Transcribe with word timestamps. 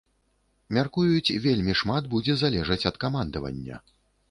Мяркуюць, 0.77 1.35
вельмі 1.43 1.77
шмат 1.83 2.03
будзе 2.15 2.39
залежаць 2.45 2.81
ад 2.93 3.01
камандавання. 3.07 3.75